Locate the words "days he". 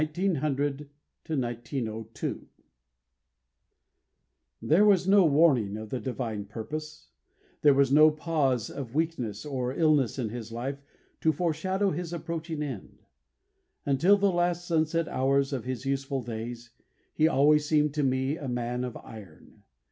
16.23-17.27